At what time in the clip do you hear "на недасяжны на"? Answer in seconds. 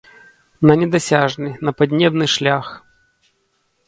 0.69-1.73